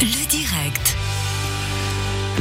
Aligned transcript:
Le 0.00 0.26
direct. 0.26 1.03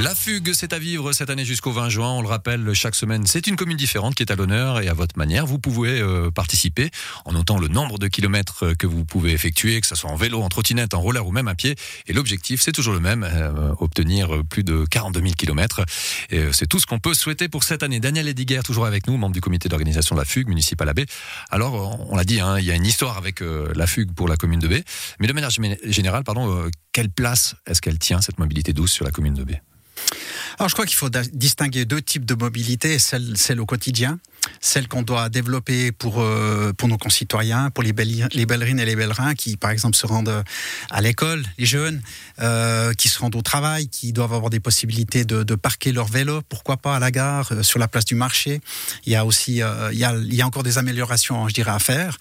La 0.01 0.16
fugue, 0.16 0.51
c'est 0.54 0.74
à 0.74 0.79
vivre 0.79 1.13
cette 1.13 1.29
année 1.29 1.46
jusqu'au 1.46 1.71
20 1.71 1.88
juin. 1.88 2.09
On 2.11 2.21
le 2.21 2.27
rappelle, 2.27 2.74
chaque 2.74 2.95
semaine, 2.95 3.25
c'est 3.25 3.48
une 3.48 3.55
commune 3.55 3.77
différente 3.77 4.16
qui 4.16 4.23
est 4.23 4.32
à 4.32 4.35
l'honneur 4.35 4.82
et 4.82 4.89
à 4.89 4.93
votre 4.93 5.17
manière. 5.17 5.46
Vous 5.46 5.59
pouvez 5.59 6.01
euh, 6.01 6.30
participer 6.30 6.89
en 7.25 7.32
notant 7.33 7.58
le 7.58 7.67
nombre 7.69 8.00
de 8.00 8.07
kilomètres 8.07 8.66
euh, 8.66 8.73
que 8.75 8.86
vous 8.88 9.05
pouvez 9.05 9.32
effectuer, 9.32 9.79
que 9.79 9.88
ce 9.88 9.95
soit 9.95 10.09
en 10.09 10.16
vélo, 10.16 10.41
en 10.41 10.50
trottinette, 10.50 10.93
en 10.93 11.00
roller 11.00 11.25
ou 11.25 11.32
même 11.32 11.48
à 11.48 11.56
pied. 11.56 11.75
Et 12.07 12.14
l'objectif, 12.14 12.60
c'est 12.61 12.71
toujours 12.74 12.93
le 12.93 13.00
même, 13.00 13.24
euh, 13.24 13.74
obtenir 13.79 14.42
plus 14.50 14.64
de 14.64 14.84
42 14.89 15.21
000 15.21 15.34
kilomètres. 15.36 15.82
Et 16.32 16.52
c'est 16.52 16.68
tout 16.68 16.80
ce 16.80 16.86
qu'on 16.86 17.00
peut 17.00 17.14
souhaiter 17.14 17.48
pour 17.48 17.64
cette 17.64 17.84
année. 17.84 18.00
Daniel 18.02 18.28
Ediger, 18.28 18.62
toujours 18.66 18.88
avec 18.88 19.07
nous, 19.07 19.16
membre 19.18 19.34
du 19.34 19.41
comité 19.41 19.70
d'organisation 19.70 20.16
de 20.16 20.20
la 20.21 20.25
fugue 20.25 20.50
municipale 20.50 20.89
à 20.89 20.94
B. 20.94 21.02
Alors, 21.50 22.12
on 22.12 22.16
l'a 22.18 22.25
dit, 22.25 22.41
hein, 22.41 22.57
il 22.60 22.66
y 22.66 22.71
a 22.71 22.75
une 22.75 22.86
histoire 22.86 23.18
avec 23.18 23.41
la 23.41 23.88
fugue 23.88 24.12
pour 24.14 24.28
la 24.28 24.36
commune 24.38 24.60
de 24.60 24.68
B. 24.68 24.73
Mais 25.20 25.28
de 25.28 25.34
manière 25.34 25.50
gé- 25.50 25.78
générale, 25.89 26.23
pardon, 26.23 26.68
quelle 26.91 27.10
place 27.10 27.55
est-ce 27.68 27.82
qu'elle 27.82 28.00
tient, 28.00 28.21
cette 28.21 28.39
mobilité 28.39 28.74
douce, 28.74 28.91
sur 28.91 29.05
la 29.05 29.11
commune 29.11 29.36
de 29.36 29.44
B? 29.44 29.52
Alors 30.60 30.70
je 30.70 30.74
crois 30.74 30.86
qu'il 30.86 30.98
faut 30.98 31.10
distinguer 31.10 31.86
deux 31.86 32.02
types 32.02 32.25
de 32.25 32.35
mobilité, 32.35 32.99
celle, 32.99 33.38
celle 33.38 33.59
au 33.59 33.66
quotidien, 33.66 34.20
celle 34.61 34.88
qu'on 34.88 35.02
doit 35.02 35.29
développer 35.29 35.91
pour, 35.91 36.21
euh, 36.21 36.73
pour 36.77 36.88
nos 36.88 36.97
concitoyens, 36.97 37.70
pour 37.70 37.83
les, 37.83 37.93
les 38.33 38.45
ballerines 38.45 38.79
et 38.79 38.85
les 38.85 38.95
pèlerins 38.95 39.35
qui, 39.35 39.57
par 39.57 39.71
exemple, 39.71 39.95
se 39.95 40.05
rendent 40.05 40.29
euh, 40.29 40.43
à 40.89 41.02
l'école, 41.02 41.43
les 41.57 41.66
jeunes, 41.66 42.02
euh, 42.39 42.93
qui 42.93 43.09
se 43.09 43.19
rendent 43.19 43.35
au 43.35 43.41
travail, 43.41 43.88
qui 43.88 44.13
doivent 44.13 44.33
avoir 44.33 44.49
des 44.49 44.59
possibilités 44.59 45.25
de, 45.25 45.43
de 45.43 45.55
parquer 45.55 45.91
leur 45.91 46.07
vélo, 46.07 46.41
pourquoi 46.49 46.77
pas 46.77 46.95
à 46.95 46.99
la 46.99 47.11
gare, 47.11 47.52
sur 47.63 47.79
la 47.79 47.88
place 47.88 48.05
du 48.05 48.16
marché. 48.16 48.61
Il 49.05 49.13
y 49.13 49.16
a 49.16 49.25
aussi, 49.25 49.53
il, 49.53 49.57
y 49.57 50.03
a, 50.03 50.16
il 50.16 50.33
y 50.33 50.41
a 50.41 50.47
encore 50.47 50.63
des 50.63 50.77
améliorations, 50.77 51.47
je 51.47 51.53
dirais, 51.53 51.71
à 51.71 51.80
faire. 51.80 52.17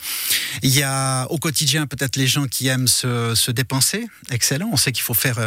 Il 0.62 0.70
y 0.70 0.82
a 0.82 1.26
au 1.30 1.38
quotidien 1.38 1.86
peut-être 1.86 2.16
les 2.16 2.26
gens 2.26 2.46
qui 2.46 2.68
aiment 2.68 2.88
se, 2.88 3.34
se 3.34 3.50
dépenser, 3.50 4.06
excellent. 4.30 4.68
On 4.72 4.76
sait 4.76 4.92
qu'il 4.92 5.02
faut 5.02 5.14
faire 5.14 5.38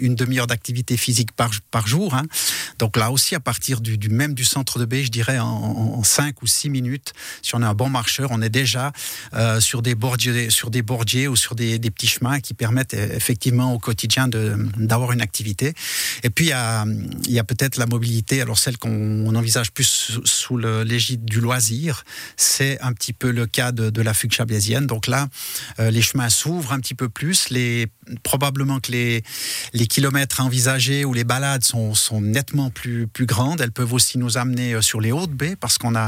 une 0.00 0.14
demi-heure 0.14 0.46
d'activité 0.46 0.96
physique 0.96 1.32
par, 1.32 1.50
par 1.70 1.86
jour. 1.86 2.14
hein. 2.14 2.24
Donc 2.78 2.96
là 2.96 3.10
aussi, 3.10 3.34
à 3.34 3.40
partir 3.40 3.80
du, 3.80 4.08
même 4.08 4.34
du 4.34 4.44
centre 4.44 4.78
de 4.78 4.84
baie, 4.84 5.04
je 5.04 5.10
dirais 5.10 5.38
en, 5.38 5.46
en 5.46 6.02
5 6.18 6.42
ou 6.42 6.48
6 6.48 6.70
minutes, 6.70 7.12
si 7.42 7.54
on 7.54 7.62
est 7.62 7.66
un 7.66 7.74
bon 7.74 7.88
marcheur, 7.88 8.30
on 8.32 8.42
est 8.42 8.48
déjà 8.48 8.90
euh, 9.34 9.60
sur 9.60 9.82
des 9.82 9.94
bordiers, 9.94 10.50
sur 10.50 10.68
des 10.68 10.82
bordiers 10.82 11.28
ou 11.28 11.36
sur 11.36 11.54
des, 11.54 11.78
petits 11.78 12.08
chemins 12.08 12.40
qui 12.40 12.54
permettent 12.54 12.94
euh, 12.94 13.14
effectivement 13.14 13.72
au 13.72 13.78
quotidien 13.78 14.26
d'avoir 14.26 15.12
une 15.12 15.20
activité. 15.20 15.74
Et 16.24 16.30
puis 16.30 16.46
il 16.46 17.32
y 17.32 17.38
a, 17.38 17.44
peut-être 17.44 17.76
la 17.76 17.86
mobilité, 17.86 18.40
alors 18.40 18.58
celle 18.58 18.78
qu'on 18.78 18.90
on 18.90 19.34
envisage 19.36 19.70
plus 19.70 20.18
sous- 20.24 20.56
l'égide 20.58 21.24
du 21.24 21.40
loisir, 21.40 22.04
c'est 22.36 22.80
un 22.80 22.92
petit 22.92 23.12
peu 23.12 23.30
le 23.30 23.46
cas 23.46 23.70
de, 23.70 24.02
la 24.02 24.14
fugue 24.14 24.32
chablaisienne. 24.32 24.86
Donc 24.86 25.06
là, 25.06 25.28
euh, 25.78 25.90
les 25.90 26.02
chemins 26.02 26.30
s'ouvrent 26.30 26.72
un 26.72 26.80
petit 26.80 26.94
peu 26.94 27.08
plus. 27.08 27.50
Les, 27.50 27.86
probablement 28.24 28.80
que 28.80 28.90
les, 28.90 29.22
les 29.72 29.86
kilomètres 29.86 30.40
à 30.40 30.44
envisager 30.44 31.04
ou 31.04 31.14
les 31.14 31.24
balades 31.24 31.62
sont, 31.62 31.94
sont 31.94 32.20
nettement 32.20 32.70
plus, 32.70 33.06
plus 33.06 33.26
grandes. 33.26 33.60
Elles 33.60 33.72
peuvent 33.72 33.92
aussi 33.92 34.18
nous 34.18 34.36
amener 34.36 34.82
sur 34.82 35.00
les 35.00 35.12
hautes 35.12 35.32
baies 35.32 35.56
parce 35.56 35.78
qu'on 35.78 35.94
a 35.94 36.07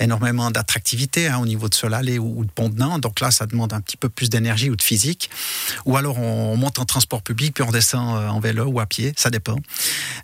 énormément 0.00 0.50
d'attractivité 0.50 1.28
hein, 1.28 1.38
au 1.38 1.46
niveau 1.46 1.68
de 1.68 1.74
Solalé 1.74 2.18
ou, 2.18 2.40
ou 2.40 2.44
de 2.44 2.50
Pont-de-Nain. 2.50 2.98
Donc 2.98 3.20
là, 3.20 3.30
ça 3.30 3.46
demande 3.46 3.72
un 3.72 3.80
petit 3.80 3.96
peu 3.96 4.08
plus 4.08 4.30
d'énergie 4.30 4.70
ou 4.70 4.76
de 4.76 4.82
physique. 4.82 5.30
Ou 5.84 5.96
alors 5.96 6.18
on, 6.18 6.56
monte 6.56 6.78
en 6.78 6.84
transport 6.84 7.22
public 7.22 7.54
puis 7.54 7.64
on 7.64 7.70
descend 7.70 8.16
euh, 8.16 8.28
en 8.28 8.40
vélo 8.40 8.64
ou 8.66 8.80
à 8.80 8.86
pied, 8.86 9.12
ça 9.16 9.30
dépend, 9.30 9.56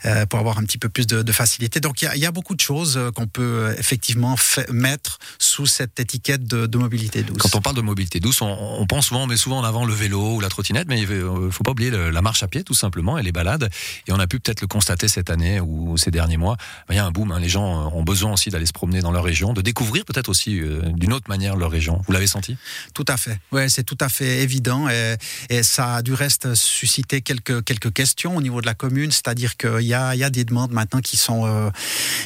euh, 0.04 0.26
pour 0.26 0.38
avoir 0.38 0.58
un 0.58 0.64
petit 0.64 0.78
peu 0.78 0.88
plus 0.88 1.06
de, 1.06 1.32
facilité. 1.32 1.80
Donc 1.80 2.02
il 2.02 2.18
y 2.18 2.26
a, 2.26 2.30
beaucoup 2.30 2.54
de 2.54 2.60
choses 2.60 2.96
euh, 2.96 3.10
qu'on 3.10 3.26
peut 3.26 3.74
effectivement 3.78 4.36
mettre 4.70 5.18
sous 5.38 5.66
cette 5.66 6.00
étiquette 6.00 6.44
de, 6.44 6.78
mobilité 6.78 7.22
douce. 7.22 7.38
Quand 7.38 7.56
on 7.56 7.60
parle 7.60 7.76
de 7.76 7.80
mobilité 7.80 8.20
douce, 8.20 8.40
on, 8.42 8.86
pense 8.86 9.06
souvent, 9.06 9.24
on 9.24 9.26
met 9.26 9.36
souvent 9.36 9.58
en 9.58 9.64
avant 9.64 9.84
le 9.84 9.94
vélo 9.94 10.34
ou 10.34 10.40
la 10.40 10.48
trottinette, 10.48 10.88
mais 10.88 11.00
il 11.00 11.08
ne 11.08 11.50
faut 11.50 11.64
pas 11.64 11.72
oublier 11.72 11.90
la 11.90 12.22
marche 12.22 12.42
à 12.42 12.48
pied, 12.48 12.64
tout 12.64 12.74
simplement, 12.74 13.18
et 13.18 13.22
les 13.22 13.32
balades. 13.32 13.70
Et 14.06 14.12
on 14.12 14.18
a 14.18 14.26
pu 14.26 14.40
peut-être 14.40 14.60
le 14.60 14.66
constater 14.66 15.08
cette 15.08 15.30
année 15.30 15.60
ou 15.60 15.96
ces 15.96 16.10
derniers 16.10 16.36
mois. 16.36 16.56
Il 16.90 16.96
y 16.96 16.98
a 16.98 17.04
un 17.04 17.10
boom, 17.10 17.32
hein. 17.32 17.40
les 17.40 17.48
gens 17.48 17.90
ont 17.92 18.02
besoin 18.02 18.32
aussi 18.32 18.50
d'aller 18.50 18.66
se 18.66 18.72
promener 18.72 19.00
dans 19.00 19.12
leur 19.12 19.24
région, 19.24 19.52
de 19.52 19.62
découvrir 19.66 20.04
peut-être 20.04 20.28
aussi 20.28 20.60
euh, 20.60 20.80
d'une 20.94 21.12
autre 21.12 21.28
manière 21.28 21.56
leur 21.56 21.72
région. 21.72 22.00
Vous 22.06 22.12
l'avez 22.12 22.28
senti? 22.28 22.56
Tout 22.94 23.04
à 23.08 23.16
fait. 23.16 23.40
Ouais, 23.50 23.68
c'est 23.68 23.82
tout 23.82 23.98
à 24.00 24.08
fait 24.08 24.42
évident 24.42 24.88
et, 24.88 25.16
ça 25.62 25.96
a 25.96 26.02
du 26.02 26.12
reste 26.12 26.54
suscité 26.54 27.22
quelques 27.22 27.64
quelques 27.64 27.92
questions 27.92 28.36
au 28.36 28.42
niveau 28.42 28.60
de 28.60 28.66
la 28.66 28.74
commune, 28.74 29.10
c'est-à-dire 29.10 29.56
qu'il 29.56 29.86
y 29.86 29.94
a 29.94 30.14
y 30.14 30.22
a 30.22 30.30
des 30.30 30.44
demandes 30.44 30.70
maintenant 30.70 31.00
qui 31.00 31.16
sont 31.16 31.46
euh, 31.46 31.70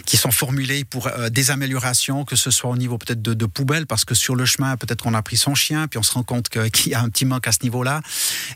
qui 0.04 0.16
sont 0.18 0.30
formulées 0.30 0.84
pour 0.84 1.06
euh, 1.06 1.30
des 1.30 1.50
améliorations, 1.50 2.24
que 2.24 2.36
ce 2.36 2.50
soit 2.50 2.70
au 2.70 2.76
niveau 2.76 2.98
peut-être 2.98 3.22
de, 3.22 3.32
de 3.32 3.46
poubelles, 3.46 3.86
parce 3.86 4.04
que 4.04 4.14
sur 4.14 4.36
le 4.36 4.44
chemin 4.44 4.76
peut-être 4.76 5.02
qu'on 5.02 5.14
a 5.14 5.22
pris 5.22 5.38
son 5.38 5.54
chien, 5.54 5.88
puis 5.88 5.98
on 5.98 6.02
se 6.02 6.12
rend 6.12 6.24
compte 6.24 6.48
qu'il 6.74 6.92
y 6.92 6.94
a 6.94 7.00
un 7.00 7.08
petit 7.08 7.24
manque 7.24 7.46
à 7.46 7.52
ce 7.52 7.62
niveau-là, 7.62 8.02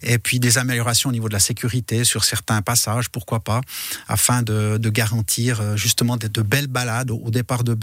et 0.02 0.18
puis 0.18 0.40
des 0.40 0.58
améliorations 0.58 1.08
au 1.08 1.12
niveau 1.12 1.28
de 1.28 1.34
la 1.34 1.40
sécurité 1.40 2.04
sur 2.04 2.24
certains 2.24 2.60
passages, 2.60 3.08
pourquoi 3.08 3.40
pas, 3.40 3.62
afin 4.08 4.42
de, 4.42 4.78
garantir 4.90 5.76
justement 5.76 6.16
de, 6.16 6.42
belles 6.42 6.66
balades 6.66 7.10
au, 7.10 7.30
départ 7.30 7.64
de. 7.64 7.74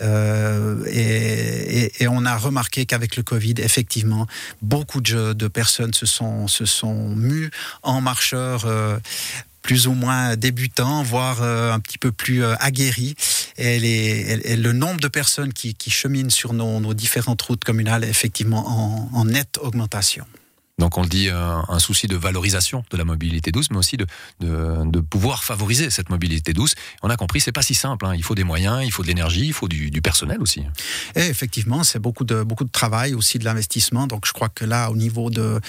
Euh, 0.00 0.23
et, 0.86 1.92
et- 2.02 2.08
on 2.08 2.24
a 2.26 2.36
remarqué 2.36 2.86
qu'avec 2.86 3.16
le 3.16 3.22
Covid, 3.22 3.54
effectivement, 3.58 4.26
beaucoup 4.62 5.00
de, 5.00 5.48
personnes 5.48 5.94
se 5.94 6.06
sont, 6.06 6.48
se 6.48 6.64
sont 6.64 7.08
mues 7.08 7.50
en 7.82 8.00
marcheurs. 8.00 8.66
euh, 8.66 8.98
plus 9.64 9.86
ou 9.86 9.94
moins 9.94 10.36
débutants, 10.36 11.02
voire 11.02 11.42
euh, 11.42 11.72
un 11.72 11.80
petit 11.80 11.96
peu 11.96 12.12
plus 12.12 12.44
euh, 12.44 12.54
aguerris. 12.60 13.16
Et, 13.56 14.56
le 14.56 14.72
nombre 14.72 15.00
de 15.00 15.08
personnes 15.08 15.52
qui, 15.54 15.74
cheminent 15.88 16.30
sur 16.30 16.52
nos, 16.52 16.80
nos 16.80 16.92
différentes 16.92 17.40
routes 17.42 17.64
communales 17.64 18.04
est 18.04 18.10
effectivement 18.10 18.68
en, 18.68 19.08
en 19.12 19.24
nette 19.24 19.58
augmentation. 19.62 20.26
Donc 20.78 20.98
on 20.98 21.02
le 21.02 21.08
dit, 21.08 21.28
un, 21.30 21.64
un 21.68 21.78
souci 21.78 22.08
de 22.08 22.16
valorisation 22.16 22.84
de 22.90 22.96
la 22.96 23.04
mobilité 23.04 23.52
douce, 23.52 23.70
mais 23.70 23.76
aussi 23.76 23.96
de, 23.96 24.06
pouvoir 25.10 25.44
favoriser 25.44 25.90
cette 25.90 26.10
mobilité 26.10 26.52
douce. 26.52 26.74
On 27.02 27.10
a 27.10 27.16
compris, 27.16 27.40
c'est 27.40 27.52
pas 27.52 27.62
si 27.62 27.74
simple. 27.74 28.06
hein. 28.06 28.14
Il 28.16 28.24
faut 28.24 28.34
des 28.34 28.42
moyens, 28.42 28.80
il 28.84 28.90
faut 28.90 29.02
de 29.02 29.06
l'énergie, 29.08 29.46
il 29.46 29.52
faut 29.52 29.68
du, 29.68 29.90
personnel 30.02 30.40
aussi. 30.40 30.62
Et 31.14 31.26
effectivement, 31.26 31.84
c'est 31.84 32.00
beaucoup 32.00 32.24
de, 32.24 32.42
beaucoup 32.42 32.64
de 32.64 32.70
travail, 32.70 33.14
aussi 33.14 33.38
de 33.38 33.44
l'investissement. 33.44 34.06
Donc 34.06 34.26
je 34.26 34.32
crois 34.32 34.48
que 34.48 34.64
là, 34.64 34.90
au 34.90 34.96
niveau 34.96 35.30
de, 35.30 35.60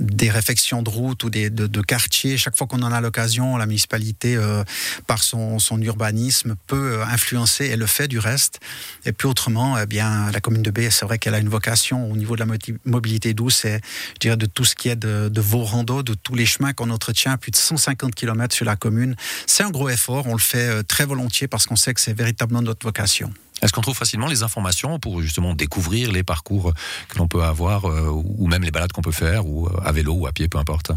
des 0.00 0.30
réfections 0.30 0.82
de 0.82 0.88
route 0.88 1.22
ou 1.24 1.30
des, 1.30 1.50
de, 1.50 1.66
de 1.66 1.80
quartiers, 1.82 2.38
chaque 2.38 2.56
fois 2.56 2.66
qu'on 2.66 2.82
en 2.82 2.92
a 2.92 3.00
l'occasion, 3.00 3.56
la 3.58 3.66
municipalité, 3.66 4.36
euh, 4.36 4.64
par 5.06 5.22
son, 5.22 5.58
son 5.58 5.80
urbanisme, 5.82 6.56
peut 6.66 6.94
euh, 6.94 7.04
influencer 7.04 7.66
et 7.66 7.76
le 7.76 7.86
fait 7.86 8.08
du 8.08 8.18
reste. 8.18 8.60
Et 9.04 9.12
puis 9.12 9.28
autrement, 9.28 9.78
eh 9.78 9.86
bien, 9.86 10.30
la 10.30 10.40
commune 10.40 10.62
de 10.62 10.70
B, 10.70 10.88
c'est 10.90 11.04
vrai 11.04 11.18
qu'elle 11.18 11.34
a 11.34 11.38
une 11.38 11.50
vocation 11.50 12.10
au 12.10 12.16
niveau 12.16 12.36
de 12.36 12.44
la 12.44 12.56
mobilité 12.84 13.34
douce 13.34 13.64
et 13.64 13.80
je 14.14 14.20
dirais 14.20 14.36
de 14.36 14.45
tout 14.46 14.64
ce 14.64 14.74
qui 14.74 14.88
est 14.88 14.96
de, 14.96 15.28
de 15.28 15.40
vos 15.40 15.64
randos, 15.64 16.02
de 16.02 16.14
tous 16.14 16.34
les 16.34 16.46
chemins 16.46 16.72
qu'on 16.72 16.90
entretient, 16.90 17.36
plus 17.36 17.50
de 17.50 17.56
150 17.56 18.14
km 18.14 18.54
sur 18.54 18.64
la 18.64 18.76
commune. 18.76 19.16
C'est 19.46 19.62
un 19.62 19.70
gros 19.70 19.88
effort, 19.88 20.26
on 20.26 20.34
le 20.34 20.40
fait 20.40 20.68
euh, 20.68 20.82
très 20.82 21.04
volontiers 21.04 21.48
parce 21.48 21.66
qu'on 21.66 21.76
sait 21.76 21.94
que 21.94 22.00
c'est 22.00 22.16
véritablement 22.16 22.62
notre 22.62 22.86
vocation. 22.86 23.32
Est-ce 23.62 23.72
qu'on 23.72 23.80
trouve 23.80 23.96
facilement 23.96 24.26
les 24.26 24.42
informations 24.42 24.98
pour 24.98 25.22
justement 25.22 25.54
découvrir 25.54 26.12
les 26.12 26.22
parcours 26.22 26.74
que 27.08 27.18
l'on 27.18 27.26
peut 27.26 27.42
avoir, 27.42 27.86
euh, 27.86 28.10
ou 28.10 28.48
même 28.48 28.62
les 28.62 28.70
balades 28.70 28.92
qu'on 28.92 29.02
peut 29.02 29.12
faire, 29.12 29.46
ou 29.46 29.66
euh, 29.66 29.70
à 29.82 29.92
vélo 29.92 30.12
ou 30.12 30.26
à 30.26 30.32
pied, 30.32 30.46
peu 30.46 30.58
importe? 30.58 30.92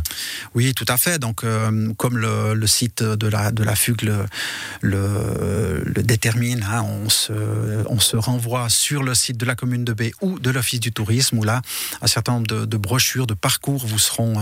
Oui, 0.56 0.74
tout 0.74 0.86
à 0.90 0.98
fait. 0.98 1.20
Donc, 1.20 1.44
euh, 1.44 1.94
comme 1.94 2.18
le, 2.18 2.68
site 2.68 3.02
de 3.02 3.28
la, 3.28 3.52
de 3.52 3.64
la 3.64 3.76
fugue 3.76 4.12
le, 4.82 6.04
détermine, 6.04 6.66
hein, 6.70 6.84
on, 6.84 7.10
se, 7.10 7.34
on 7.88 8.00
se 8.00 8.18
renvoie 8.18 8.70
sur 8.70 9.04
le 9.04 9.16
site 9.16 9.38
de 9.38 9.46
la 9.46 9.56
commune 9.56 9.86
de 9.86 9.94
B 9.94 10.12
ou 10.22 10.38
de 10.40 10.50
l'Office 10.50 10.80
du 10.82 10.92
tourisme, 10.92 11.40
où 11.40 11.44
là, 11.44 11.62
un 12.02 12.08
certain 12.08 12.34
nombre 12.34 12.48
de, 12.48 12.78
brochures, 12.78 13.26
de 13.26 13.34
parcours 13.34 13.86
vous 13.86 14.00
seront 14.00 14.36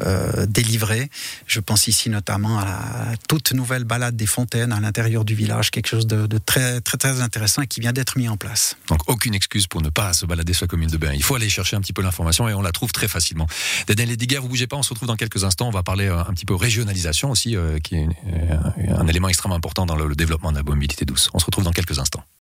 euh, 0.00 0.46
délivrés. 0.46 1.10
Je 1.46 1.60
pense 1.60 1.88
ici 1.88 2.10
notamment 2.10 2.58
à 2.58 2.64
la 2.64 3.16
toute 3.28 3.52
nouvelle 3.52 3.84
balade 3.84 4.16
des 4.16 4.26
fontaines 4.26 4.72
à 4.72 4.80
l'intérieur 4.80 5.24
du 5.24 5.34
village, 5.34 5.70
quelque 5.70 5.88
chose 5.88 6.06
de, 6.06 6.26
de 6.26 6.38
très, 6.38 6.80
très, 6.80 6.98
très 6.98 7.10
intéressant 7.10 7.27
et 7.62 7.66
qui 7.66 7.80
vient 7.80 7.92
d'être 7.92 8.18
mis 8.18 8.28
en 8.28 8.36
place. 8.36 8.76
Donc 8.88 9.00
aucune 9.06 9.34
excuse 9.34 9.66
pour 9.66 9.82
ne 9.82 9.90
pas 9.90 10.12
se 10.12 10.26
balader 10.26 10.52
sur 10.52 10.64
la 10.64 10.68
commune 10.68 10.90
de 10.90 10.96
Bain. 10.96 11.12
Il 11.14 11.22
faut 11.22 11.34
aller 11.34 11.48
chercher 11.48 11.76
un 11.76 11.80
petit 11.80 11.92
peu 11.92 12.02
l'information 12.02 12.48
et 12.48 12.54
on 12.54 12.62
la 12.62 12.72
trouve 12.72 12.92
très 12.92 13.08
facilement. 13.08 13.46
Daniel 13.86 14.08
Lediger, 14.08 14.38
vous 14.38 14.48
bougez 14.48 14.66
pas, 14.66 14.76
on 14.76 14.82
se 14.82 14.90
retrouve 14.90 15.08
dans 15.08 15.16
quelques 15.16 15.44
instants. 15.44 15.68
On 15.68 15.72
va 15.72 15.82
parler 15.82 16.06
euh, 16.06 16.18
un 16.18 16.32
petit 16.32 16.46
peu 16.46 16.54
régionalisation 16.54 17.30
aussi, 17.30 17.56
euh, 17.56 17.78
qui 17.78 17.96
est 17.96 18.08
euh, 18.26 18.96
un 18.96 19.06
élément 19.06 19.28
extrêmement 19.28 19.56
important 19.56 19.86
dans 19.86 19.96
le 19.96 20.08
le 20.08 20.16
développement 20.16 20.50
de 20.50 20.56
la 20.56 20.62
mobilité 20.62 21.04
douce. 21.04 21.30
On 21.34 21.38
se 21.38 21.44
retrouve 21.44 21.64
dans 21.64 21.72
quelques 21.72 21.98
instants. 21.98 22.24